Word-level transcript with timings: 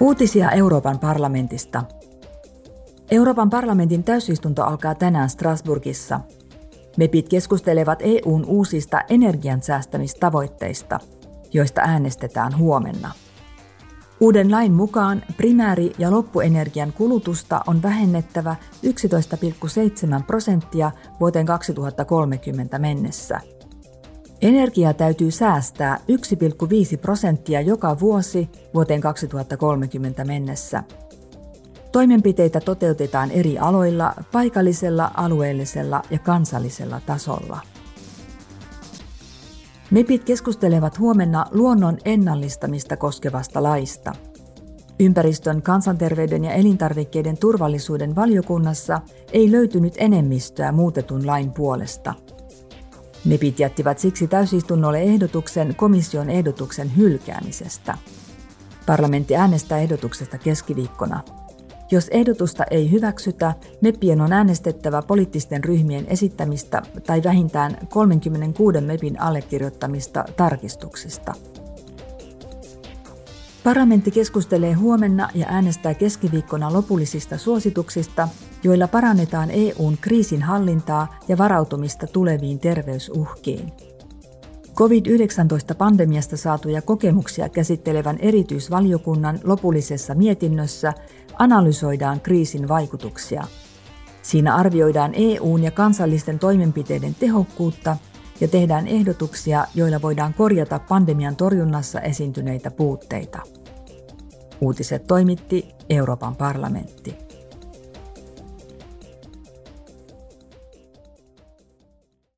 Uutisia 0.00 0.50
Euroopan 0.50 0.98
parlamentista. 0.98 1.84
Euroopan 3.10 3.50
parlamentin 3.50 4.04
täysistunto 4.04 4.62
alkaa 4.62 4.94
tänään 4.94 5.30
Strasburgissa. 5.30 6.20
MEPit 6.96 7.28
keskustelevat 7.28 7.98
EUn 8.02 8.44
uusista 8.44 9.00
energiansäästämistavoitteista, 9.08 11.00
joista 11.52 11.80
äänestetään 11.80 12.58
huomenna. 12.58 13.12
Uuden 14.20 14.50
lain 14.50 14.72
mukaan 14.72 15.22
primääri- 15.36 15.92
ja 15.98 16.10
loppuenergian 16.10 16.92
kulutusta 16.92 17.60
on 17.66 17.82
vähennettävä 17.82 18.56
11,7 18.82 20.22
prosenttia 20.26 20.90
vuoteen 21.20 21.46
2030 21.46 22.78
mennessä– 22.78 23.40
Energiaa 24.42 24.94
täytyy 24.94 25.30
säästää 25.30 25.98
1,5 26.92 26.98
prosenttia 26.98 27.60
joka 27.60 28.00
vuosi 28.00 28.48
vuoteen 28.74 29.00
2030 29.00 30.24
mennessä. 30.24 30.82
Toimenpiteitä 31.92 32.60
toteutetaan 32.60 33.30
eri 33.30 33.58
aloilla, 33.58 34.14
paikallisella, 34.32 35.10
alueellisella 35.14 36.02
ja 36.10 36.18
kansallisella 36.18 37.00
tasolla. 37.06 37.60
MEPit 39.90 40.24
keskustelevat 40.24 40.98
huomenna 40.98 41.46
luonnon 41.50 41.98
ennallistamista 42.04 42.96
koskevasta 42.96 43.62
laista. 43.62 44.12
Ympäristön, 45.00 45.62
kansanterveyden 45.62 46.44
ja 46.44 46.52
elintarvikkeiden 46.52 47.38
turvallisuuden 47.38 48.16
valiokunnassa 48.16 49.00
ei 49.32 49.52
löytynyt 49.52 49.94
enemmistöä 49.96 50.72
muutetun 50.72 51.26
lain 51.26 51.52
puolesta– 51.52 52.14
MEPit 53.24 53.58
jättivät 53.58 53.98
siksi 53.98 54.28
täysistunnolle 54.28 55.02
ehdotuksen 55.02 55.74
komission 55.74 56.30
ehdotuksen 56.30 56.96
hylkäämisestä. 56.96 57.98
Parlamentti 58.86 59.36
äänestää 59.36 59.78
ehdotuksesta 59.78 60.38
keskiviikkona. 60.38 61.22
Jos 61.90 62.08
ehdotusta 62.10 62.64
ei 62.70 62.90
hyväksytä, 62.90 63.54
MEPien 63.80 64.20
on 64.20 64.32
äänestettävä 64.32 65.02
poliittisten 65.02 65.64
ryhmien 65.64 66.06
esittämistä 66.08 66.82
tai 67.06 67.22
vähintään 67.24 67.78
36 67.88 68.80
MEPin 68.80 69.20
allekirjoittamista 69.20 70.24
tarkistuksista. 70.36 71.34
Parlamentti 73.64 74.10
keskustelee 74.10 74.72
huomenna 74.72 75.28
ja 75.34 75.46
äänestää 75.48 75.94
keskiviikkona 75.94 76.72
lopullisista 76.72 77.38
suosituksista, 77.38 78.28
joilla 78.62 78.88
parannetaan 78.88 79.50
EUn 79.50 79.98
kriisin 80.00 80.42
hallintaa 80.42 81.18
ja 81.28 81.38
varautumista 81.38 82.06
tuleviin 82.06 82.58
terveysuhkiin. 82.58 83.72
COVID-19-pandemiasta 84.74 86.36
saatuja 86.36 86.82
kokemuksia 86.82 87.48
käsittelevän 87.48 88.18
erityisvaliokunnan 88.20 89.38
lopullisessa 89.44 90.14
mietinnössä 90.14 90.92
analysoidaan 91.38 92.20
kriisin 92.20 92.68
vaikutuksia. 92.68 93.44
Siinä 94.22 94.54
arvioidaan 94.54 95.12
EUn 95.14 95.62
ja 95.62 95.70
kansallisten 95.70 96.38
toimenpiteiden 96.38 97.14
tehokkuutta 97.14 97.96
ja 98.40 98.48
tehdään 98.48 98.86
ehdotuksia, 98.86 99.66
joilla 99.74 100.02
voidaan 100.02 100.34
korjata 100.34 100.78
pandemian 100.88 101.36
torjunnassa 101.36 102.00
esiintyneitä 102.00 102.70
puutteita. 102.70 103.42
Uutiset 104.60 105.06
toimitti 105.06 105.68
Euroopan 105.90 106.36
parlamentti. 106.36 107.27